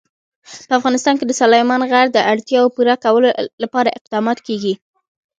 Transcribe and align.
په 0.67 0.73
افغانستان 0.79 1.15
کې 1.17 1.25
د 1.27 1.31
سلیمان 1.41 1.81
غر 1.91 2.05
د 2.13 2.17
اړتیاوو 2.33 2.73
پوره 2.75 2.95
کولو 3.03 3.29
لپاره 3.63 3.95
اقدامات 3.99 4.37
کېږي. 4.47 4.73